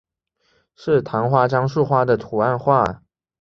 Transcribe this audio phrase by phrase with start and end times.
[0.75, 3.03] 是县花樟树花的图案化。